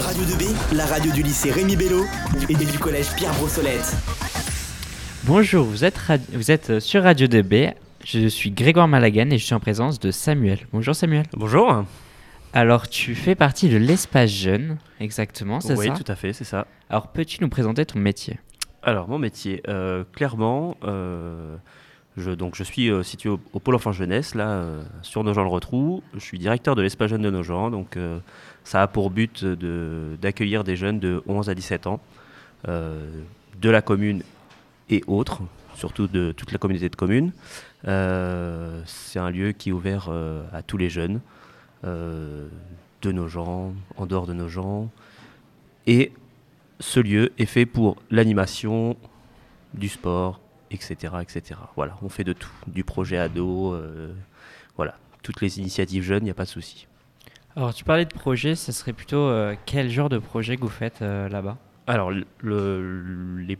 Radio 0.00 0.22
2B, 0.24 0.76
la 0.76 0.86
radio 0.86 1.12
du 1.12 1.22
lycée 1.22 1.50
Rémi 1.50 1.76
Bello 1.76 2.04
et 2.48 2.54
du 2.54 2.78
collège 2.78 3.14
Pierre 3.16 3.34
Brossolette. 3.34 3.94
Bonjour, 5.24 5.66
vous 5.66 5.84
êtes, 5.84 6.00
vous 6.32 6.50
êtes 6.50 6.70
euh, 6.70 6.80
sur 6.80 7.02
Radio 7.02 7.26
2B. 7.26 7.74
Je 8.04 8.26
suis 8.28 8.50
Grégoire 8.50 8.88
Malagan 8.88 9.28
et 9.30 9.36
je 9.36 9.44
suis 9.44 9.54
en 9.54 9.60
présence 9.60 10.00
de 10.00 10.10
Samuel. 10.10 10.60
Bonjour 10.72 10.94
Samuel. 10.94 11.26
Bonjour. 11.34 11.84
Alors, 12.54 12.88
tu 12.88 13.14
fais 13.14 13.34
partie 13.34 13.68
de 13.68 13.76
l'espace 13.76 14.30
jeune, 14.30 14.78
exactement, 15.00 15.60
c'est 15.60 15.76
oui, 15.76 15.88
ça 15.88 15.94
tout 15.94 16.10
à 16.10 16.16
fait, 16.16 16.32
c'est 16.32 16.44
ça. 16.44 16.66
Alors, 16.88 17.08
peux-tu 17.08 17.42
nous 17.42 17.50
présenter 17.50 17.84
ton 17.84 17.98
métier? 17.98 18.38
Alors, 18.82 19.06
mon 19.06 19.18
métier, 19.18 19.62
euh, 19.68 20.04
clairement, 20.12 20.78
euh, 20.82 21.56
je, 22.16 22.64
suis 22.64 22.90
euh, 22.90 23.02
situé 23.02 23.28
au, 23.28 23.38
Pôle 23.38 23.74
Enfant 23.74 23.92
Jeunesse, 23.92 24.34
là, 24.34 24.48
euh, 24.48 24.82
sur 25.02 25.22
Nogent-le-Rotrou. 25.24 26.02
Je 26.14 26.18
suis 26.18 26.38
directeur 26.38 26.74
de 26.74 26.82
l'espace 26.82 27.10
jeune 27.10 27.22
de 27.22 27.30
Nogent, 27.30 27.70
donc 27.70 27.96
euh, 27.96 28.18
ça 28.64 28.82
a 28.82 28.86
pour 28.86 29.10
but 29.10 29.44
d'accueillir 29.44 30.64
des 30.64 30.76
jeunes 30.76 30.98
de 30.98 31.22
11 31.26 31.48
à 31.48 31.54
17 31.54 31.86
ans, 31.86 32.00
euh, 32.68 33.22
de 33.60 33.70
la 33.70 33.82
commune 33.82 34.22
et 34.88 35.02
autres, 35.06 35.40
surtout 35.74 36.08
de 36.08 36.32
toute 36.32 36.52
la 36.52 36.58
communauté 36.58 36.88
de 36.88 36.96
communes. 36.96 37.32
C'est 37.84 39.18
un 39.18 39.30
lieu 39.30 39.52
qui 39.52 39.70
est 39.70 39.72
ouvert 39.72 40.10
à 40.52 40.62
tous 40.62 40.76
les 40.76 40.90
jeunes, 40.90 41.20
de 41.84 42.50
Nogent, 43.12 43.72
en 43.96 44.06
dehors 44.06 44.26
de 44.26 44.34
Nogent. 44.34 44.88
Et 45.86 46.12
ce 46.80 47.00
lieu 47.00 47.32
est 47.38 47.46
fait 47.46 47.66
pour 47.66 47.96
l'animation, 48.10 48.96
du 49.72 49.88
sport, 49.88 50.40
etc., 50.70 51.14
etc. 51.20 51.58
Voilà, 51.76 51.96
on 52.02 52.08
fait 52.08 52.24
de 52.24 52.32
tout, 52.32 52.50
du 52.66 52.84
projet 52.84 53.18
ado, 53.18 53.74
euh, 53.74 54.12
voilà, 54.76 54.94
toutes 55.22 55.40
les 55.40 55.58
initiatives 55.58 56.02
jeunes, 56.02 56.22
il 56.22 56.26
n'y 56.26 56.30
a 56.30 56.34
pas 56.34 56.44
de 56.44 56.48
souci. 56.48 56.86
Alors, 57.56 57.74
tu 57.74 57.84
parlais 57.84 58.04
de 58.04 58.12
projet, 58.14 58.54
ce 58.54 58.70
serait 58.72 58.92
plutôt 58.92 59.18
euh, 59.18 59.54
quel 59.66 59.90
genre 59.90 60.08
de 60.08 60.18
projet 60.18 60.56
que 60.56 60.62
vous 60.62 60.68
faites 60.68 61.02
euh, 61.02 61.28
là-bas? 61.28 61.56
Alors, 61.86 62.10
le- 62.12 62.24
le- 62.40 63.36
les 63.38 63.58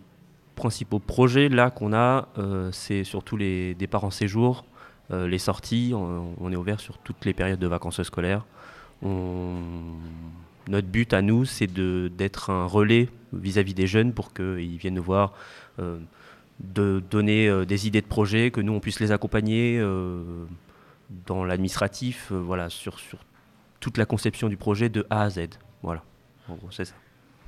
principaux 0.55 0.99
projets 1.01 1.49
là 1.49 1.71
qu'on 1.71 1.93
a, 1.93 2.29
euh, 2.39 2.71
c'est 2.73 3.03
surtout 3.03 3.37
les 3.37 3.75
départs 3.75 4.05
en 4.05 4.11
séjour, 4.11 4.65
les 5.13 5.39
sorties. 5.39 5.91
On, 5.93 6.37
on 6.41 6.53
est 6.53 6.57
ouvert 6.57 6.79
sur 6.79 6.99
toutes 6.99 7.25
les 7.25 7.33
périodes 7.35 7.59
de 7.59 7.67
vacances 7.67 8.01
scolaires. 8.05 8.45
On- 9.03 9.59
notre 10.69 10.87
but 10.87 11.13
à 11.15 11.21
nous, 11.23 11.45
c'est 11.45 11.67
d'être 11.67 12.51
un 12.51 12.67
relais 12.67 13.09
vis-à-vis 13.33 13.75
des 13.75 13.89
jeunes 13.89 14.13
pour 14.13 14.33
qu'ils 14.33 14.77
viennent 14.77 14.95
nous 14.95 15.03
voir, 15.03 15.33
de 16.61 17.03
donner 17.11 17.49
euh, 17.49 17.65
des 17.65 17.87
idées 17.87 18.03
de 18.03 18.07
projets, 18.07 18.51
que 18.51 18.61
nous 18.61 18.73
on 18.73 18.81
puisse 18.81 19.01
les 19.01 19.13
accompagner 19.13 19.79
euh, 19.79 20.45
dans 21.27 21.45
l'administratif, 21.45 22.31
euh, 22.31 22.37
voilà, 22.37 22.71
sur, 22.71 22.99
sur 22.99 23.19
toute 23.81 23.99
la 23.99 24.07
conception 24.07 24.49
du 24.49 24.57
projet 24.57 24.89
de 24.89 25.07
A 25.11 25.23
à 25.23 25.31
Z. 25.31 25.49
Voilà, 25.83 26.03
en 26.49 26.57
gros, 26.57 26.71
c'est 26.71 26.85
ça. 26.85 26.95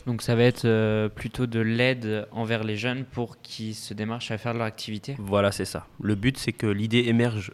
Donc, 0.07 0.23
ça 0.23 0.35
va 0.35 0.43
être 0.43 0.65
euh, 0.65 1.09
plutôt 1.09 1.47
de 1.47 1.61
l'aide 1.61 2.27
envers 2.33 2.65
les 2.65 2.77
jeunes 2.77 3.05
pour 3.05 3.41
qu'ils 3.41 3.75
se 3.75 3.95
démarchent 3.95 4.33
à 4.33 4.39
faire 4.39 4.53
leur 4.53 4.65
activité? 4.65 5.15
Voilà, 5.19 5.53
c'est 5.53 5.65
ça. 5.65 5.87
Le 6.01 6.17
but, 6.17 6.39
c'est 6.39 6.53
que 6.53 6.67
l'idée 6.67 7.05
émerge 7.07 7.53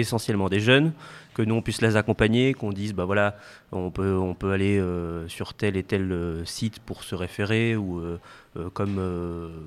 essentiellement 0.00 0.48
des 0.48 0.60
jeunes, 0.60 0.92
que 1.34 1.42
nous 1.42 1.54
on 1.54 1.62
puisse 1.62 1.80
les 1.80 1.96
accompagner, 1.96 2.54
qu'on 2.54 2.70
dise 2.72 2.92
bah 2.92 3.04
voilà, 3.04 3.36
on 3.72 3.90
peut 3.90 4.16
on 4.16 4.34
peut 4.34 4.52
aller 4.52 4.78
euh, 4.78 5.28
sur 5.28 5.54
tel 5.54 5.76
et 5.76 5.82
tel 5.82 6.10
euh, 6.12 6.44
site 6.44 6.80
pour 6.80 7.02
se 7.04 7.14
référer 7.14 7.76
ou 7.76 8.00
euh, 8.00 8.18
comme 8.74 9.00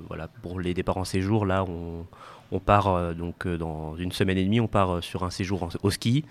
voilà 0.08 0.28
pour 0.42 0.60
les 0.60 0.74
départs 0.74 0.98
en 0.98 1.04
séjour 1.04 1.46
là 1.46 1.64
on, 1.64 2.04
on 2.52 2.60
part 2.60 3.14
donc 3.14 3.48
dans 3.48 3.96
une 3.96 4.12
semaine 4.12 4.36
et 4.36 4.44
demie 4.44 4.60
on 4.60 4.68
part 4.68 5.02
sur 5.02 5.24
un 5.24 5.30
séjour 5.30 5.62
en- 5.62 5.68
au 5.82 5.90
ski. 5.90 6.24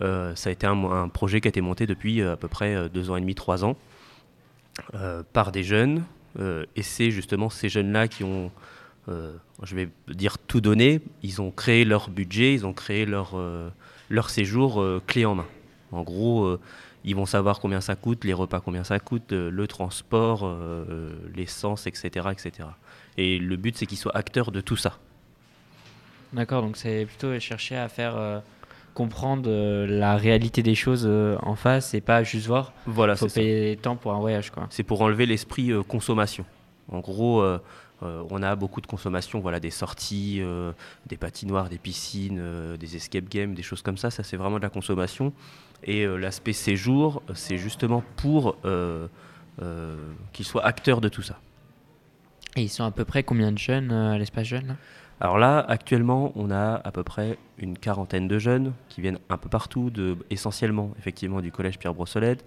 Ça 0.00 0.48
a 0.48 0.50
été 0.50 0.66
un, 0.66 1.08
projet 1.08 1.40
qui 1.40 1.48
a 1.48 1.50
été 1.50 1.60
monté 1.60 1.86
depuis 1.86 2.22
à 2.22 2.36
peu 2.36 2.48
près 2.48 2.88
deux 2.88 3.10
ans 3.10 3.16
et 3.16 3.20
demi 3.20 3.34
trois 3.34 3.64
ans 3.64 3.76
par 5.32 5.52
des 5.52 5.64
jeunes 5.64 6.04
et 6.40 6.82
c'est 6.82 7.10
justement 7.10 7.50
ces 7.50 7.68
jeunes 7.68 7.92
là 7.92 8.06
qui 8.08 8.22
ont 8.24 8.50
euh, 9.08 9.32
je 9.62 9.74
vais 9.74 9.88
dire 10.08 10.38
tout 10.38 10.60
donné, 10.60 11.00
ils 11.22 11.40
ont 11.40 11.50
créé 11.50 11.84
leur 11.84 12.10
budget, 12.10 12.52
ils 12.54 12.66
ont 12.66 12.72
créé 12.72 13.06
leur, 13.06 13.32
euh, 13.34 13.70
leur 14.10 14.30
séjour 14.30 14.80
euh, 14.80 15.02
clé 15.06 15.24
en 15.24 15.34
main. 15.34 15.46
En 15.92 16.02
gros, 16.02 16.58
ils 17.04 17.16
vont 17.16 17.24
savoir 17.24 17.60
combien 17.60 17.80
ça 17.80 17.96
coûte, 17.96 18.24
les 18.24 18.34
repas 18.34 18.60
combien 18.60 18.84
ça 18.84 18.98
coûte, 18.98 19.32
le 19.32 19.66
transport, 19.66 20.46
l'essence, 21.34 21.86
etc., 21.86 22.28
etc. 22.30 22.68
Et 23.16 23.38
le 23.38 23.56
but, 23.56 23.74
c'est 23.74 23.86
qu'ils 23.86 23.96
soient 23.96 24.14
acteurs 24.14 24.52
de 24.52 24.60
tout 24.60 24.76
ça. 24.76 24.98
D'accord, 26.34 26.60
donc 26.60 26.76
c'est 26.76 27.06
plutôt 27.06 27.40
chercher 27.40 27.76
à 27.78 27.88
faire 27.88 28.42
comprendre 28.92 29.48
la 29.86 30.18
réalité 30.18 30.62
des 30.62 30.74
choses 30.74 31.08
en 31.40 31.54
face 31.54 31.94
et 31.94 32.02
pas 32.02 32.22
juste 32.22 32.48
voir. 32.48 32.74
Voilà, 32.84 33.14
Il 33.14 33.16
faut 33.16 33.28
c'est 33.28 33.34
ça. 33.36 33.40
payer 33.40 33.76
temps 33.78 33.96
pour 33.96 34.12
un 34.12 34.20
voyage, 34.20 34.50
quoi. 34.50 34.66
C'est 34.68 34.82
pour 34.82 35.00
enlever 35.00 35.24
l'esprit 35.24 35.72
consommation. 35.88 36.44
En 36.92 37.00
gros, 37.00 37.42
euh, 38.02 38.22
on 38.30 38.42
a 38.42 38.54
beaucoup 38.54 38.80
de 38.80 38.86
consommation, 38.86 39.40
voilà, 39.40 39.60
des 39.60 39.70
sorties, 39.70 40.38
euh, 40.40 40.72
des 41.06 41.16
patinoires, 41.16 41.68
des 41.68 41.78
piscines, 41.78 42.38
euh, 42.40 42.76
des 42.76 42.96
escape 42.96 43.28
games, 43.28 43.54
des 43.54 43.62
choses 43.62 43.82
comme 43.82 43.96
ça. 43.96 44.10
Ça, 44.10 44.22
c'est 44.22 44.36
vraiment 44.36 44.58
de 44.58 44.62
la 44.62 44.70
consommation. 44.70 45.32
Et 45.84 46.06
l'aspect 46.06 46.52
séjour, 46.52 47.22
c'est 47.34 47.56
justement 47.56 48.02
pour 48.16 48.56
qu'ils 50.32 50.44
soient 50.44 50.64
acteurs 50.64 51.00
de 51.00 51.08
tout 51.08 51.22
ça. 51.22 51.38
Et 52.56 52.62
ils 52.62 52.68
sont 52.68 52.82
à 52.82 52.90
peu 52.90 53.04
près 53.04 53.22
combien 53.22 53.52
de 53.52 53.58
jeunes 53.58 53.92
à 53.92 54.18
l'espace 54.18 54.48
jeune 54.48 54.76
Alors 55.20 55.38
là, 55.38 55.64
actuellement, 55.68 56.32
on 56.34 56.50
a 56.50 56.80
à 56.82 56.90
peu 56.90 57.04
près 57.04 57.38
une 57.58 57.78
quarantaine 57.78 58.26
de 58.26 58.40
jeunes 58.40 58.72
qui 58.88 59.02
viennent 59.02 59.20
un 59.28 59.36
peu 59.36 59.48
partout, 59.48 59.90
de, 59.90 60.16
essentiellement 60.30 60.90
effectivement 60.98 61.40
du 61.40 61.52
collège 61.52 61.78
Pierre 61.78 61.94
Brossolette, 61.94 62.44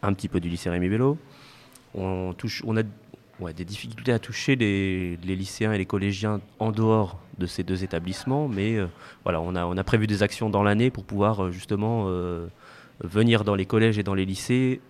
un 0.00 0.14
petit 0.14 0.28
peu 0.28 0.40
du 0.40 0.48
lycée 0.48 0.70
Rémi 0.70 0.88
Bello. 0.88 1.18
On, 1.94 2.32
touche, 2.32 2.62
on 2.66 2.74
a 2.78 2.82
ouais, 3.40 3.52
des 3.52 3.64
difficultés 3.64 4.12
à 4.12 4.18
toucher 4.18 4.56
les, 4.56 5.16
les 5.16 5.36
lycéens 5.36 5.72
et 5.72 5.78
les 5.78 5.86
collégiens 5.86 6.40
en 6.58 6.72
dehors 6.72 7.18
de 7.38 7.46
ces 7.46 7.62
deux 7.62 7.84
établissements, 7.84 8.48
mais 8.48 8.76
euh, 8.76 8.86
voilà, 9.24 9.40
on 9.40 9.54
a, 9.54 9.64
on 9.66 9.76
a 9.76 9.84
prévu 9.84 10.06
des 10.06 10.22
actions 10.22 10.48
dans 10.50 10.62
l'année 10.62 10.90
pour 10.90 11.04
pouvoir 11.04 11.44
euh, 11.44 11.50
justement 11.50 12.06
euh, 12.08 12.48
venir 13.00 13.44
dans 13.44 13.54
les 13.54 13.66
collèges 13.66 13.98
et 13.98 14.02
dans 14.02 14.14
les 14.14 14.24
lycées, 14.24 14.80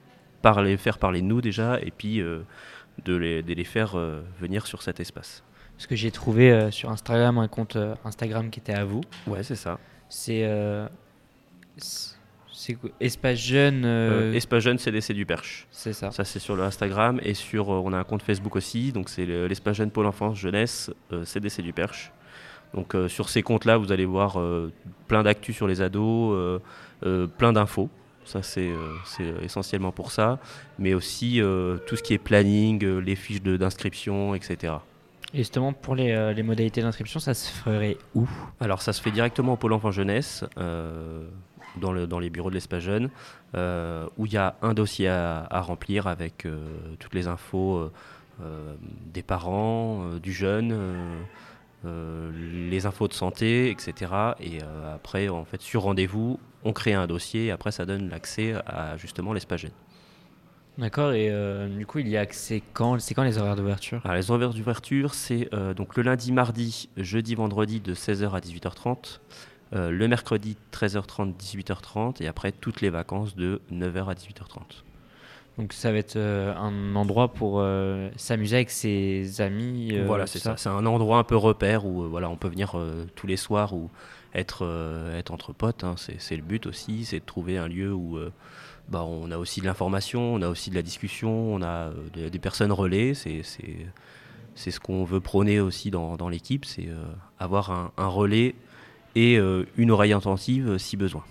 parler, 0.43 0.77
faire 0.77 0.99
parler 0.99 1.23
de 1.23 1.27
nous 1.27 1.41
déjà, 1.41 1.81
et 1.81 1.91
puis 1.91 2.19
de, 2.19 3.17
les, 3.17 3.43
de 3.43 3.53
les 3.53 3.65
faire 3.65 3.97
venir 4.41 4.67
sur 4.67 4.83
cet 4.83 5.01
espace. 5.01 5.43
Parce 5.77 5.89
que 5.89 5.97
j'ai 5.97 6.13
trouvé 6.13 6.71
sur 6.71 6.91
Instagram 6.91 7.39
un 7.39 7.49
compte 7.49 7.77
Instagram 8.05 8.49
qui 8.51 8.61
était 8.61 8.75
à 8.75 8.85
vous. 8.85 9.01
Ouais, 9.27 9.43
c'est 9.43 9.57
ça. 9.57 9.81
C'est. 10.09 10.49
C'est 12.59 12.77
Espace 13.01 13.39
jeune. 13.39 13.85
euh, 13.85 14.33
Euh, 14.33 14.35
Espace 14.35 14.63
Jeune 14.65 14.79
CDC 14.79 15.13
du 15.13 15.27
Perche. 15.27 15.67
c'est 15.71 15.93
ça. 15.93 16.11
Ça, 16.11 16.25
c'est 16.25 16.39
sur 16.39 16.57
le 16.57 16.63
Instagram 16.63 17.21
et 17.23 17.35
sur, 17.35 17.71
euh, 17.73 17.83
on 17.85 17.93
a 17.93 17.99
un 17.99 18.05
compte 18.05 18.23
Facebook 18.23 18.57
aussi, 18.57 18.93
donc 18.93 19.09
c'est 19.11 19.27
le- 19.27 19.47
l'Espace 19.47 19.77
Jeune 19.77 19.91
Pôle 19.91 20.07
Enfance 20.07 20.39
Jeunesse 20.39 20.91
CDC 21.25 21.63
du 21.63 21.73
Perche. 21.73 22.13
Donc 22.75 22.95
sur 23.09 23.29
ces 23.29 23.43
comptes-là, 23.43 23.77
vous 23.77 23.93
allez 23.93 24.05
voir 24.05 24.39
plein 25.07 25.23
d'actu 25.23 25.53
sur 25.53 25.67
les 25.67 25.81
ados, 25.81 26.61
plein 27.39 27.53
d'infos. 27.53 27.89
Ça, 28.25 28.43
c'est 28.43 28.71
essentiellement 29.43 29.93
pour 29.93 30.11
ça. 30.11 30.39
Mais 30.79 30.93
aussi 30.95 31.41
tout 31.87 31.97
ce 31.97 32.03
qui 32.03 32.13
est 32.15 32.19
planning, 32.19 32.85
les 33.01 33.15
fiches 33.17 33.41
d'inscription, 33.43 34.35
etc. 34.35 34.75
Et 35.33 35.39
justement, 35.39 35.73
pour 35.73 35.95
les, 35.95 36.13
euh, 36.13 36.33
les 36.33 36.43
modalités 36.43 36.81
d'inscription, 36.83 37.19
ça 37.21 37.35
se 37.35 37.51
ferait 37.51 37.97
où? 38.15 38.29
Alors 38.61 38.81
ça 38.83 38.93
se 38.93 39.01
fait 39.03 39.11
directement 39.11 39.55
au 39.55 39.57
Pôle 39.57 39.73
Enfant 39.73 39.91
Jeunesse, 39.91 40.45
euh, 40.59 41.27
dans, 41.81 41.93
le, 41.93 42.07
dans 42.07 42.19
les 42.19 42.31
bureaux 42.31 42.51
de 42.51 42.55
l'espace 42.55 42.83
jeune, 42.83 43.11
euh, 43.55 44.07
où 44.17 44.27
il 44.27 44.33
y 44.33 44.37
a 44.37 44.57
un 44.63 44.75
dossier 44.75 45.09
à, 45.09 45.47
à 45.51 45.61
remplir 45.61 46.07
avec 46.07 46.47
euh, 46.47 46.59
toutes 46.99 47.15
les 47.15 47.27
infos 47.27 47.91
euh, 48.43 48.75
des 49.13 49.23
parents, 49.23 50.17
du 50.23 50.33
jeune, 50.33 50.75
euh, 51.85 52.31
les 52.71 52.87
infos 52.87 53.07
de 53.07 53.13
santé, 53.13 53.71
etc. 53.71 54.13
Et 54.41 54.59
euh, 54.63 54.95
après, 54.95 55.29
en 55.29 55.45
fait, 55.45 55.61
sur 55.61 55.83
rendez-vous, 55.83 56.41
on 56.65 56.73
crée 56.73 56.95
un 56.95 57.07
dossier 57.07 57.47
et 57.47 57.51
après 57.51 57.71
ça 57.71 57.85
donne 57.85 58.09
l'accès 58.09 58.55
à 58.67 58.97
justement 58.97 59.33
l'espace 59.33 59.61
jeune. 59.61 59.71
D'accord, 60.79 61.13
et 61.13 61.29
euh, 61.31 61.69
du 61.69 61.87
coup, 61.87 62.01
il 62.01 62.09
y 62.09 62.17
a 62.17 62.21
accès 62.21 62.63
quand 62.73 62.99
C'est 62.99 63.15
quand 63.15 63.23
les 63.23 63.39
horaires 63.39 63.57
d'ouverture? 63.57 64.01
Les 64.13 64.31
horaires 64.31 64.53
d'ouverture, 64.53 65.15
c'est 65.15 65.49
donc 65.77 65.97
le 65.97 66.03
lundi, 66.03 66.33
mardi, 66.33 66.89
jeudi, 66.97 67.35
vendredi 67.35 67.81
de 67.81 67.95
16h 67.95 68.31
à 68.31 68.41
18h30, 68.41 69.21
euh, 69.73 69.91
le 69.91 70.09
mercredi 70.09 70.57
13h30, 70.73 71.35
18h30 71.37 72.23
et 72.23 72.29
après 72.29 72.53
toutes 72.53 72.81
les 72.81 72.91
vacances 72.91 73.35
de 73.37 73.61
9h 73.73 74.07
à 74.09 74.15
18h30. 74.15 74.83
Donc 75.59 75.73
ça 75.73 75.91
va 75.91 75.99
être 75.99 76.17
euh, 76.17 76.55
un 76.55 76.95
endroit 76.97 77.33
pour 77.33 77.61
euh, 77.61 78.11
s'amuser 78.17 78.57
avec 78.57 78.71
ses 78.71 79.41
amis. 79.41 79.99
voilà, 80.07 80.27
c'est 80.27 80.39
ça. 80.39 80.57
C'est 80.57 80.69
un 80.69 80.85
endroit 80.87 81.19
un 81.19 81.25
peu 81.25 81.37
repère 81.37 81.87
où 81.87 82.09
voilà, 82.09 82.29
on 82.29 82.37
peut 82.37 82.49
venir 82.49 82.77
tous 83.15 83.27
les 83.27 83.37
soirs 83.37 83.73
ou 83.75 83.91
être, 84.35 84.67
être 85.15 85.31
entre 85.33 85.53
potes. 85.53 85.83
hein. 85.83 85.95
C'est 85.97 86.37
le 86.37 86.43
but 86.43 86.67
aussi, 86.67 87.05
c'est 87.07 87.21
de 87.21 87.25
trouver 87.25 87.57
un 87.59 87.69
lieu 87.69 87.93
où 87.93 88.19
bah, 88.89 89.03
on 89.03 89.31
a 89.31 89.39
aussi 89.39 89.61
de 89.61 89.67
l'information, 89.67 90.35
on 90.35 90.43
a 90.43 90.49
aussi 90.49 90.71
de 90.71 90.75
la 90.77 90.83
discussion, 90.83 91.55
on 91.55 91.63
a 91.63 91.91
des, 92.15 92.39
personnes 92.39 92.71
relais. 92.73 93.15
C'est 93.15 93.43
c'est- 93.43 93.87
c'est 94.57 94.71
ce 94.71 94.81
qu'on 94.81 95.05
veut 95.05 95.21
prôner 95.21 95.61
aussi 95.61 95.91
dans, 95.91 96.17
dans 96.17 96.29
l'équipe, 96.31 96.65
c'est 96.65 96.89
euh, 96.89 97.05
avoir 97.39 97.71
un, 97.71 97.93
un 97.99 98.07
relais 98.09 98.55
et 99.17 99.37
euh, 99.39 99.65
une 99.77 99.91
oreille 99.91 100.13
attentive 100.13 100.69
euh, 100.69 100.79
si 100.79 100.97
besoin. 100.97 101.25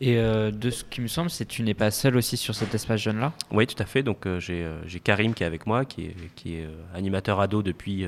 Et 0.00 0.18
euh, 0.18 0.50
de 0.50 0.68
ce 0.70 0.84
qui 0.84 1.00
me 1.00 1.06
semble, 1.08 1.30
c'est 1.30 1.46
tu 1.46 1.62
n'es 1.62 1.72
pas 1.74 1.90
seul 1.90 2.16
aussi 2.16 2.36
sur 2.36 2.54
cet 2.54 2.74
espace 2.74 3.00
jeune-là 3.00 3.32
Oui, 3.50 3.66
tout 3.66 3.80
à 3.82 3.86
fait. 3.86 4.02
Donc 4.02 4.26
j'ai 4.38 4.68
Karim 5.02 5.32
qui 5.32 5.42
est 5.42 5.46
avec 5.46 5.66
moi, 5.66 5.84
qui 5.84 6.04
est, 6.06 6.14
qui 6.36 6.56
est 6.56 6.68
animateur 6.94 7.40
ado 7.40 7.62
depuis, 7.62 8.06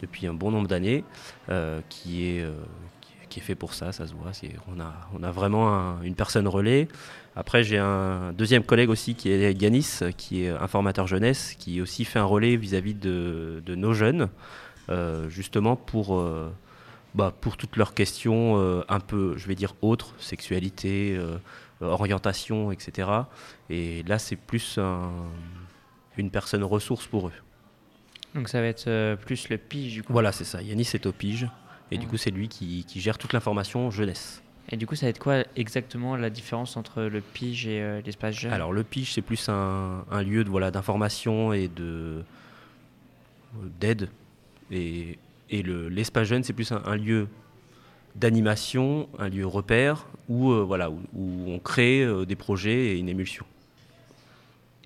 depuis 0.00 0.26
un 0.26 0.34
bon 0.34 0.50
nombre 0.50 0.66
d'années, 0.66 1.04
qui, 1.88 2.26
est, 2.26 2.44
qui, 3.30 3.38
est 3.38 3.42
fait 3.42 3.54
pour 3.54 3.74
ça, 3.74 3.92
ça 3.92 4.08
se 4.08 4.12
voit. 4.14 4.32
On 4.66 4.80
a, 4.80 4.92
on 5.16 5.22
a 5.22 5.30
vraiment 5.30 5.68
un- 5.72 6.02
une 6.02 6.16
personne 6.16 6.48
relais. 6.48 6.88
Après, 7.36 7.62
j'ai 7.62 7.78
un 7.78 8.32
deuxième 8.32 8.64
collègue 8.64 8.90
aussi 8.90 9.14
qui 9.14 9.30
est 9.30 9.52
Yanis, 9.62 10.00
qui 10.16 10.44
est 10.46 10.50
informateur 10.50 11.06
jeunesse, 11.06 11.54
qui 11.56 11.80
aussi 11.80 12.04
fait 12.04 12.18
un 12.18 12.24
relais 12.24 12.56
vis-à-vis 12.56 12.94
de, 12.94 13.62
de 13.64 13.74
nos 13.76 13.92
jeunes, 13.92 14.30
euh, 14.88 15.28
justement 15.28 15.76
pour, 15.76 16.18
euh, 16.18 16.50
bah, 17.14 17.32
pour 17.40 17.56
toutes 17.56 17.76
leurs 17.76 17.94
questions 17.94 18.58
euh, 18.58 18.82
un 18.88 19.00
peu, 19.00 19.36
je 19.36 19.46
vais 19.46 19.54
dire, 19.54 19.74
autres, 19.82 20.14
sexualité, 20.18 21.14
euh, 21.16 21.38
orientation, 21.80 22.72
etc. 22.72 23.28
Et 23.70 24.02
là, 24.04 24.18
c'est 24.18 24.36
plus 24.36 24.78
un- 24.78 25.10
une 26.16 26.30
personne 26.30 26.62
ressource 26.64 27.06
pour 27.06 27.28
eux. 27.28 27.32
Donc 28.34 28.48
ça 28.48 28.60
va 28.60 28.66
être 28.66 28.88
euh, 28.88 29.16
plus 29.16 29.48
le 29.48 29.58
pige 29.58 29.92
du 29.94 30.02
coup. 30.02 30.12
Voilà, 30.12 30.32
c'est 30.32 30.44
ça. 30.44 30.60
Yanis 30.62 30.90
est 30.94 31.06
au 31.06 31.12
pige. 31.12 31.48
Et 31.90 31.98
du 31.98 32.06
coup, 32.06 32.16
c'est 32.16 32.30
lui 32.30 32.48
qui, 32.48 32.84
qui 32.84 33.00
gère 33.00 33.18
toute 33.18 33.32
l'information 33.32 33.90
jeunesse. 33.90 34.42
Et 34.70 34.76
du 34.76 34.86
coup, 34.86 34.96
ça 34.96 35.06
va 35.06 35.10
être 35.10 35.18
quoi 35.18 35.44
exactement 35.54 36.16
la 36.16 36.30
différence 36.30 36.76
entre 36.76 37.02
le 37.02 37.20
pige 37.20 37.66
et 37.66 38.00
l'espace 38.04 38.34
jeune? 38.34 38.52
Alors, 38.52 38.72
le 38.72 38.82
pige, 38.82 39.12
c'est 39.12 39.20
plus 39.22 39.48
un, 39.48 40.04
un 40.10 40.22
lieu 40.22 40.42
de, 40.42 40.48
voilà, 40.48 40.70
d'information 40.70 41.52
et 41.52 41.68
de, 41.68 42.24
d'aide. 43.80 44.08
Et, 44.70 45.18
et 45.50 45.62
le, 45.62 45.88
l'espace 45.88 46.28
jeune, 46.28 46.42
c'est 46.42 46.52
plus 46.52 46.72
un, 46.72 46.82
un 46.84 46.96
lieu 46.96 47.28
d'animation, 48.14 49.08
un 49.18 49.28
lieu 49.28 49.46
repère, 49.46 50.06
où, 50.28 50.52
euh, 50.52 50.62
voilà, 50.62 50.90
où, 50.90 51.00
où 51.14 51.50
on 51.50 51.58
crée 51.58 52.02
euh, 52.02 52.24
des 52.24 52.36
projets 52.36 52.86
et 52.86 52.98
une 52.98 53.08
émulsion. 53.08 53.44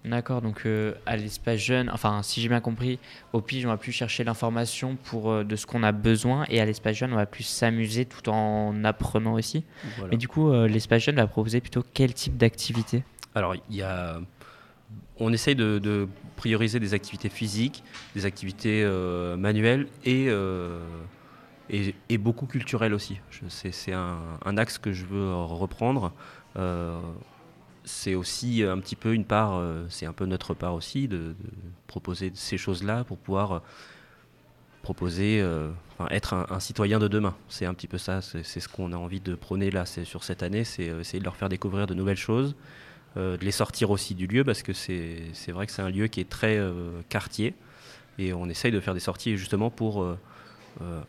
D'accord, 0.04 0.40
donc 0.40 0.62
euh, 0.64 0.94
à 1.04 1.16
l'espace 1.16 1.58
jeune, 1.58 1.90
enfin 1.90 2.22
si 2.22 2.40
j'ai 2.40 2.48
bien 2.48 2.60
compris, 2.60 2.98
au 3.32 3.42
pige 3.42 3.66
on 3.66 3.68
va 3.68 3.76
plus 3.76 3.92
chercher 3.92 4.24
l'information 4.24 4.96
pour 4.96 5.44
de 5.44 5.56
ce 5.56 5.66
qu'on 5.66 5.82
a 5.82 5.92
besoin 5.92 6.46
et 6.48 6.60
à 6.60 6.64
l'espace 6.64 6.96
jeune 6.96 7.12
on 7.12 7.16
va 7.16 7.26
plus 7.26 7.44
s'amuser 7.44 8.06
tout 8.06 8.30
en 8.30 8.84
apprenant 8.84 9.34
aussi. 9.34 9.64
Voilà. 9.96 10.12
Mais 10.12 10.16
du 10.16 10.28
coup, 10.28 10.50
l'espace 10.66 11.02
jeune 11.02 11.16
va 11.16 11.26
proposer 11.26 11.60
plutôt 11.60 11.84
quel 11.92 12.14
type 12.14 12.36
d'activité? 12.38 13.02
Alors, 13.34 13.54
il 13.68 13.76
y 13.76 13.82
a... 13.82 14.20
on 15.20 15.32
essaye 15.32 15.54
de, 15.54 16.08
prioriser 16.36 16.78
des 16.78 16.94
activités 16.94 17.28
physiques, 17.28 17.82
des 18.14 18.24
activités 18.24 18.82
euh, 18.84 19.36
manuelles 19.36 19.88
et, 20.04 20.26
euh, 20.28 20.78
et, 21.68 22.18
beaucoup 22.18 22.46
culturelles 22.46 22.94
aussi. 22.94 23.20
C'est 23.48 23.92
un, 23.92 24.56
axe 24.56 24.78
que 24.78 24.92
je 24.92 25.04
veux 25.04 25.34
reprendre. 25.34 26.12
Euh, 26.56 27.00
c'est 27.84 28.14
aussi 28.14 28.62
un 28.62 28.78
petit 28.78 28.96
peu 28.96 29.14
une 29.14 29.24
part, 29.24 29.62
c'est 29.88 30.06
un 30.06 30.12
peu 30.12 30.26
notre 30.26 30.54
part 30.54 30.74
aussi 30.74 31.08
de, 31.08 31.34
proposer 31.86 32.30
ces 32.34 32.58
choses-là 32.58 33.02
pour 33.04 33.16
pouvoir 33.16 33.62
proposer, 34.82 35.44
être 36.10 36.34
un, 36.34 36.46
un 36.50 36.60
citoyen 36.60 36.98
de 36.98 37.08
demain. 37.08 37.34
C'est 37.48 37.66
un 37.66 37.74
petit 37.74 37.88
peu 37.88 37.98
ça, 37.98 38.20
c'est 38.22 38.42
ce 38.44 38.68
qu'on 38.68 38.92
a 38.92 38.96
envie 38.96 39.20
de 39.20 39.34
prôner 39.34 39.70
là 39.70 39.86
sur 39.86 40.22
cette 40.22 40.42
année, 40.42 40.64
c'est 40.64 40.84
essayer 40.84 41.18
de 41.18 41.24
leur 41.24 41.36
faire 41.36 41.48
découvrir 41.48 41.86
de 41.86 41.94
nouvelles 41.94 42.16
choses, 42.16 42.54
de 43.16 43.44
les 43.44 43.50
sortir 43.50 43.90
aussi 43.90 44.14
du 44.14 44.26
lieu 44.26 44.44
parce 44.44 44.62
que 44.62 44.72
c'est 44.72 45.22
c'est 45.32 45.52
vrai 45.52 45.66
que 45.66 45.72
c'est 45.72 45.82
un 45.82 45.90
lieu 45.90 46.06
qui 46.06 46.20
est 46.20 46.28
très 46.28 46.56
euh, 46.56 47.00
quartier 47.08 47.54
et 48.18 48.32
on 48.32 48.48
essaye 48.48 48.72
de 48.72 48.80
faire 48.80 48.94
des 48.94 49.00
sorties 49.00 49.36
justement 49.36 49.70
pour 49.70 50.02
euh, 50.02 50.18
euh, 50.82 51.00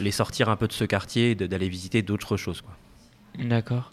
les 0.00 0.10
sortir 0.10 0.48
un 0.48 0.56
peu 0.56 0.68
de 0.68 0.72
ce 0.72 0.84
quartier 0.84 1.30
et 1.30 1.34
d'aller 1.34 1.68
visiter 1.68 2.02
d'autres 2.02 2.36
choses. 2.36 2.60
Quoi. 2.60 2.76
D'accord. 3.38 3.92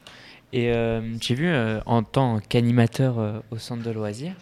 Et 0.53 0.71
euh, 0.71 1.01
j'ai 1.21 1.35
vu 1.35 1.47
euh, 1.47 1.79
en 1.85 2.03
tant 2.03 2.39
qu'animateur 2.39 3.19
euh, 3.19 3.39
au 3.51 3.57
centre 3.57 3.83
de 3.83 3.91
loisirs, 3.91 4.35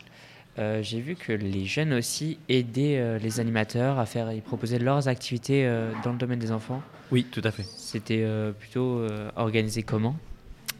euh, 0.59 0.83
j'ai 0.83 0.99
vu 0.99 1.15
que 1.15 1.31
les 1.31 1.65
jeunes 1.65 1.93
aussi 1.93 2.37
aidaient 2.49 2.99
euh, 2.99 3.17
les 3.17 3.39
animateurs 3.39 3.97
à 3.99 4.05
faire, 4.05 4.31
ils 4.31 4.41
proposaient 4.41 4.79
leurs 4.79 5.07
activités 5.07 5.65
euh, 5.65 5.91
dans 6.03 6.11
le 6.11 6.17
domaine 6.17 6.39
des 6.39 6.51
enfants. 6.51 6.81
Oui, 7.11 7.25
tout 7.31 7.41
à 7.43 7.51
fait. 7.51 7.65
C'était 7.77 8.23
euh, 8.23 8.51
plutôt 8.51 8.99
euh, 8.99 9.31
organisé 9.35 9.81
comment? 9.83 10.15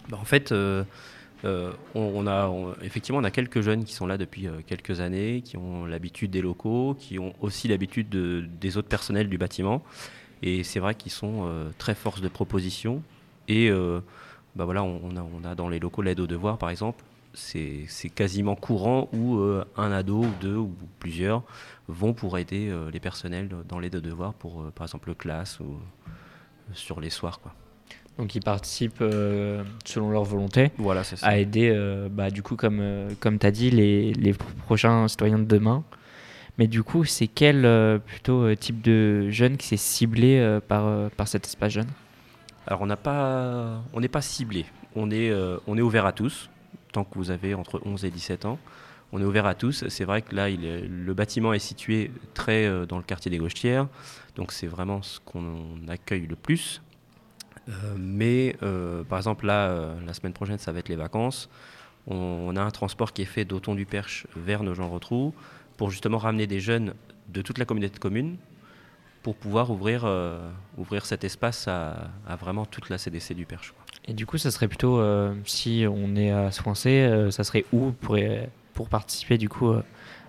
Bah, 0.09 0.18
en 0.21 0.25
fait, 0.25 0.51
euh, 1.45 1.72
on, 1.94 2.25
a 2.28 2.51
effectivement 2.81 3.19
on 3.19 3.24
a 3.24 3.31
quelques 3.31 3.62
jeunes 3.62 3.84
qui 3.84 3.94
sont 3.94 4.07
là 4.07 4.18
depuis 4.18 4.48
euh, 4.48 4.62
quelques 4.66 5.00
années, 5.01 5.42
qui 5.42 5.57
ont 5.57 5.86
l'habitude 5.86 6.31
des 6.31 6.42
locaux, 6.42 6.95
qui 7.00 7.19
ont 7.19 7.34
aussi 7.42 7.68
l'habitude 7.68 8.10
de- 8.10 8.45
des 8.62 8.78
autres 8.78 8.88
personnels 8.88 9.28
du 9.30 9.38
bâtiment. 9.38 9.81
Et 10.42 10.63
c'est 10.63 10.80
vrai 10.80 10.95
qu'ils 10.95 11.12
sont 11.12 11.45
euh, 11.45 11.69
très 11.78 11.95
force 11.95 12.22
de 12.22 12.28
proposition. 12.28 13.01
Et 13.48 13.69
bah 14.56 14.63
voilà, 14.63 14.84
on, 14.84 15.44
a, 15.44 15.54
dans 15.54 15.68
les 15.68 15.80
locaux 15.80 16.01
l'aide 16.01 16.22
aux 16.22 16.28
devoirs, 16.28 16.57
par 16.57 16.69
exemple. 16.69 17.04
C'est 17.34 17.88
quasiment 18.16 18.56
courant 18.56 19.10
où 19.12 19.38
un 19.75 19.92
ado 19.92 20.19
ou 20.22 20.31
deux 20.40 20.56
ou 20.56 20.72
plusieurs 21.00 21.44
vont 21.90 22.13
pour 22.13 22.38
aider 22.38 22.74
les 22.94 23.00
personnels 23.01 23.50
dans 23.68 23.80
l'aide 23.80 23.98
aux 23.98 24.01
devoirs 24.01 24.34
pour, 24.34 24.72
par 24.72 24.88
exemple, 24.88 25.13
classe 25.13 25.60
ou 25.60 25.78
sur 26.74 27.01
les 27.01 27.10
soirs. 27.10 27.42
Donc 28.18 28.36
ils 28.36 28.42
participent 28.42 29.01
euh, 29.01 29.63
selon 29.86 30.12
leur 30.12 30.24
volonté 30.24 30.71
Voilà, 30.77 31.04
c'est 31.04 31.15
ça. 31.15 31.25
à 31.27 31.38
aider, 31.38 31.71
euh, 31.74 32.10
bah, 32.12 32.30
du 32.30 32.44
coup, 32.44 32.56
comme, 32.56 32.80
euh, 32.80 33.10
comme 33.19 33.39
tu 33.39 33.48
as 33.48 33.51
dit, 33.51 33.71
les, 33.71 34.13
les 34.13 34.33
prochains 34.65 35.07
citoyens 35.07 35.39
de 35.39 35.45
demain. 35.45 35.83
Mais 36.60 36.68
du 36.68 36.83
coup, 36.83 37.04
c'est 37.06 37.25
quel 37.27 37.68
plutôt 38.06 38.54
type 38.54 38.81
de 38.83 39.31
jeune 39.31 39.57
qui 39.57 39.65
s'est 39.68 39.77
ciblé 39.77 40.60
par, 40.68 41.10
par 41.12 41.27
cet 41.27 41.48
espace 41.48 41.74
jeune? 41.74 41.88
Alors 42.68 42.81
on 42.83 42.86
n'a 42.86 42.95
pas, 42.95 43.81
on 43.92 44.00
n'est 44.00 44.07
pas 44.07 44.21
ciblé. 44.21 44.66
On 44.95 45.09
est, 45.09 45.33
on 45.66 45.75
est 45.80 45.81
ouvert 45.81 46.06
à 46.06 46.12
tous, 46.12 46.51
tant 46.92 47.06
que 47.06 47.16
vous 47.18 47.31
avez 47.31 47.56
entre 47.56 47.81
11 47.86 48.06
et 48.06 48.12
17 48.12 48.45
ans. 48.45 48.59
On 49.12 49.19
est 49.19 49.25
ouvert 49.25 49.48
à 49.48 49.56
tous. 49.56 49.88
C'est 49.88 50.06
vrai 50.06 50.21
que 50.21 50.36
là, 50.36 50.50
il 50.51 50.63
est- 50.63 50.81
le 50.88 51.13
bâtiment 51.16 51.54
est 51.54 51.59
situé 51.59 52.12
très 52.36 52.86
dans 52.86 52.98
le 52.98 53.04
quartier 53.04 53.31
des 53.31 53.39
Gauchetières, 53.39 53.88
donc 54.36 54.51
c'est 54.51 54.68
vraiment 54.68 55.01
ce 55.01 55.19
qu'on 55.21 55.88
accueille 55.88 56.27
le 56.27 56.36
plus. 56.36 56.83
Euh, 57.69 57.95
mais 57.98 58.56
euh, 58.62 59.04
par 59.04 59.18
exemple 59.19 59.45
là, 59.45 59.68
euh, 59.68 59.94
la 60.06 60.13
semaine 60.13 60.33
prochaine, 60.33 60.57
ça 60.57 60.71
va 60.71 60.80
être 60.80 60.89
les 60.89 60.95
vacances. 60.95 61.50
On, 62.07 62.56
a 62.57 62.62
un 62.62 62.71
transport 62.71 63.13
qui 63.13 63.21
est 63.21 63.25
fait 63.25 63.45
d'Auton 63.45 63.75
du 63.75 63.86
Perche 63.86 64.27
vers 64.36 64.63
Nogent-Rotrou 64.63 65.33
pour 65.77 65.89
justement 65.89 66.18
ramener 66.18 66.48
des 66.48 66.60
jeunes 66.60 66.94
de 67.30 67.42
toute 67.42 67.57
la 67.57 67.63
communauté 67.63 67.94
de 67.94 68.00
communes 68.00 68.36
pour 69.21 69.36
pouvoir 69.38 69.71
ouvrir, 69.71 70.06
ouvrir 70.77 71.06
cet 71.06 71.24
espace 71.24 71.69
à, 71.69 72.12
vraiment 72.42 72.65
toute 72.65 72.89
la 72.89 72.98
CDC 72.98 73.33
du 73.33 73.45
Perche. 73.45 73.74
Et 74.06 74.13
du 74.13 74.25
coup, 74.25 74.38
ça 74.38 74.51
serait 74.51 74.68
plutôt, 74.68 75.01
si 75.45 75.86
on 75.89 76.18
est 76.18 76.31
à 76.31 76.51
Swansea, 76.51 76.89
euh, 76.89 77.31
ça 77.31 77.45
serait 77.45 77.63
où 77.71 77.92
pour, 77.92 78.18
pour 78.74 78.89
participer 78.89 79.38
du 79.38 79.48
coup 79.48 79.74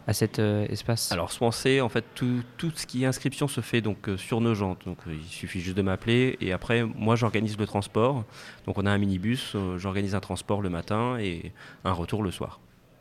à 0.06 0.12
cet 0.12 0.39
euh, 0.39 0.67
espace? 0.69 1.13
Alors 1.13 1.32
Swansea, 1.32 1.81
en 1.82 1.89
fait, 1.89 2.05
tout, 2.15 2.43
tout 2.56 2.70
ce 2.75 2.87
qui 2.87 3.05
est 3.05 3.06
inscription 3.06 3.49
se 3.49 3.61
fait 3.61 3.81
donc 3.81 4.08
euh, 4.08 4.17
sur 4.17 4.41
nos 4.41 4.55
jantes. 4.55 4.82
Donc 4.84 4.99
euh, 5.06 5.15
il 5.15 5.27
suffit 5.27 5.61
juste 5.61 5.77
de 5.77 5.82
m'appeler 5.82 6.37
et 6.41 6.53
après, 6.53 6.84
moi, 6.84 7.17
j'organise 7.17 7.58
le 7.58 7.67
transport. 7.67 8.25
Donc 8.67 8.79
on 8.79 8.87
a 8.87 8.91
un 8.91 8.99
minibus, 8.99 9.56
j'organise 9.77 10.15
un 10.15 10.20
transport 10.20 10.63
le 10.63 10.70
matin 10.70 11.19
et 11.19 11.53
un 11.84 11.93
retour 11.93 12.23
le 12.23 12.31
soir. 12.31 12.61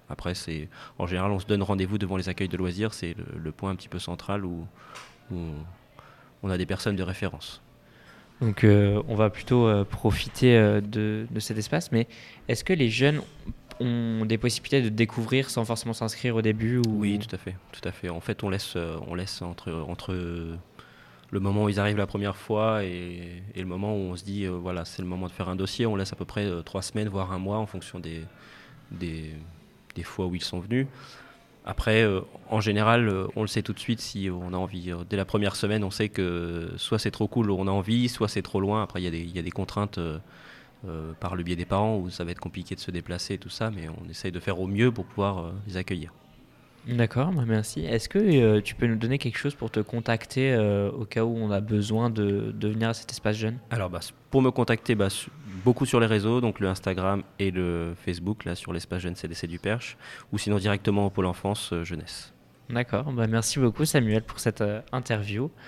Après, 0.10 0.36
c'est 0.36 0.70
en 1.00 1.08
général, 1.08 1.32
on 1.32 1.40
se 1.40 1.46
donne 1.46 1.64
rendez-vous 1.64 1.98
devant 1.98 2.18
les 2.18 2.30
accueils 2.30 2.50
de 2.50 2.58
loisirs. 2.58 2.94
C'est 2.94 3.16
le, 3.18 3.26
le 3.40 3.52
point 3.52 3.72
un 3.72 3.76
petit 3.76 3.90
peu 3.90 4.00
central 4.00 4.46
où, 4.46 4.68
où 5.32 5.38
on 6.44 6.50
a 6.50 6.58
des 6.58 6.66
personnes 6.66 6.96
de 6.96 7.04
référence. 7.04 7.62
Donc 8.42 8.64
euh, 8.64 9.02
on 9.08 9.16
va 9.16 9.30
plutôt 9.30 9.68
euh, 9.68 9.86
profiter 9.86 10.58
euh, 10.58 10.82
de, 10.82 11.26
de 11.30 11.40
cet 11.40 11.58
espace. 11.58 11.92
Mais 11.92 12.08
est-ce 12.48 12.64
que 12.64 12.74
les 12.74 12.90
jeunes 12.90 13.22
ont 13.80 14.26
des 14.26 14.38
possibilités 14.38 14.82
de 14.82 14.90
découvrir 14.90 15.50
sans 15.50 15.66
forcément 15.66 15.94
s'inscrire 15.94 16.36
au 16.36 16.42
début 16.42 16.78
ou... 16.78 16.84
Oui, 17.00 17.20
tout 17.20 17.34
à 17.34 17.38
fait, 17.38 17.56
tout 17.72 17.88
à 17.88 17.92
fait. 17.92 18.10
En 18.10 18.20
fait, 18.20 18.44
on 18.44 18.50
laisse, 18.50 18.74
euh, 18.76 18.98
on 19.08 19.16
laisse 19.16 19.42
entre, 19.42 19.72
entre 19.88 20.14
le 20.14 21.40
moment 21.40 21.64
où 21.66 21.70
ils 21.70 21.80
arrivent 21.80 21.98
la 21.98 22.08
première 22.08 22.36
fois 22.36 22.84
et, 22.84 23.44
le 23.56 23.66
moment 23.66 23.96
où 23.96 24.00
on 24.00 24.16
se 24.16 24.24
dit, 24.24 24.46
euh, 24.46 24.52
voilà, 24.52 24.86
c'est 24.86 25.02
le 25.02 25.08
moment 25.08 25.28
de 25.28 25.32
faire 25.32 25.50
un 25.50 25.56
dossier. 25.56 25.86
On 25.86 25.96
laisse 25.96 26.14
à 26.14 26.16
peu 26.16 26.26
près 26.26 26.46
euh, 26.46 26.62
trois 26.62 26.82
semaines, 26.82 27.10
voire 27.10 27.32
un 27.32 27.40
mois, 27.40 27.58
en 27.58 27.66
fonction 27.66 28.00
des, 28.00 28.22
des, 28.92 29.32
des 29.96 30.04
fois 30.04 30.28
où 30.28 30.36
ils 30.36 30.44
sont 30.44 30.60
venus. 30.60 30.88
Après, 31.66 32.06
en 32.50 32.60
général, 32.60 33.10
on 33.38 33.42
le 33.42 33.48
sait 33.48 33.62
tout 33.62 33.72
de 33.72 33.80
suite 33.80 34.02
si 34.02 34.30
on 34.30 34.54
a 34.54 34.58
envie. 34.58 34.92
Dès 35.10 35.16
la 35.16 35.24
première 35.24 35.56
semaine, 35.56 35.86
on 35.86 35.92
sait 35.92 36.10
que 36.10 36.74
soit 36.76 37.00
c'est 37.00 37.10
trop 37.10 37.30
cool, 37.30 37.52
on 37.52 37.68
a 37.68 37.72
envie, 37.72 38.10
soit 38.10 38.28
c'est 38.28 38.42
trop 38.42 38.60
loin. 38.60 38.84
Après, 38.84 39.02
il 39.02 39.16
y, 39.16 39.32
y 39.32 39.40
a 39.40 39.42
des 39.42 39.50
contraintes 39.50 39.98
euh, 40.88 41.14
par 41.20 41.36
le 41.36 41.44
biais 41.44 41.56
des 41.56 41.66
parents 41.66 41.98
où 41.98 42.10
ça 42.10 42.24
va 42.24 42.32
être 42.32 42.40
compliqué 42.40 42.76
de 42.76 42.80
se 42.80 42.92
déplacer 42.92 43.36
et 43.36 43.38
tout 43.38 43.50
ça, 43.50 43.72
mais 43.72 43.88
on 43.90 44.10
essaye 44.10 44.32
de 44.32 44.40
faire 44.40 44.60
au 44.60 44.68
mieux 44.68 44.92
pour 44.92 45.06
pouvoir 45.06 45.40
euh, 45.40 45.52
les 45.68 45.78
accueillir. 45.78 46.14
D'accord, 46.88 47.32
bah 47.32 47.44
merci. 47.48 47.86
Est-ce 47.86 48.10
que 48.10 48.20
euh, 48.20 48.60
tu 48.62 48.76
peux 48.76 48.88
nous 48.88 48.98
donner 48.98 49.18
quelque 49.18 49.38
chose 49.38 49.56
pour 49.56 49.72
te 49.72 49.80
contacter 49.80 50.58
au 50.94 51.06
cas 51.06 51.24
où 51.24 51.38
on 51.38 51.50
a 51.52 51.62
besoin 51.62 52.10
de, 52.10 52.54
de 52.54 52.68
venir 52.68 52.90
à 52.90 52.94
cet 52.94 53.12
espace 53.12 53.38
jeune? 53.38 53.58
Alors, 53.72 53.90
bah, 53.90 54.02
pour 54.30 54.42
me 54.42 54.52
contacter, 54.52 54.94
bah, 54.94 55.08
beaucoup 55.64 55.86
sur 55.86 56.02
les 56.02 56.08
réseaux, 56.08 56.42
donc 56.42 56.60
le 56.60 56.68
Instagram 56.68 57.24
et 57.40 57.52
le 57.52 57.94
Facebook, 57.96 58.44
là, 58.44 58.56
sur 58.56 58.74
l'espace 58.74 59.02
jeune 59.02 59.16
CDC 59.16 59.48
du 59.48 59.60
Perche, 59.60 59.98
ou 60.34 60.38
sinon 60.38 60.58
directement 60.58 61.06
au 61.06 61.10
Pôle 61.10 61.28
Enfance 61.28 61.74
Jeunesse. 61.84 62.34
D'accord, 62.70 63.12
bah 63.12 63.28
merci 63.28 63.60
beaucoup 63.60 63.86
Samuel 63.86 64.24
pour 64.24 64.40
cette 64.40 64.64
interview. 64.92 65.52